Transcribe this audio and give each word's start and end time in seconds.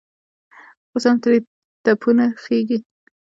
اوس 0.91 1.03
هم 1.09 1.17
ترې 1.23 1.37
تپونه 1.83 2.25
خېژي. 2.43 2.77